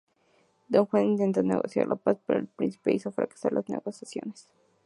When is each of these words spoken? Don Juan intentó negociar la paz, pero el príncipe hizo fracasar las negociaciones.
Don 0.67 0.87
Juan 0.87 1.03
intentó 1.05 1.43
negociar 1.43 1.85
la 1.85 1.95
paz, 1.95 2.17
pero 2.25 2.39
el 2.39 2.47
príncipe 2.47 2.91
hizo 2.95 3.11
fracasar 3.11 3.53
las 3.53 3.69
negociaciones. 3.69 4.49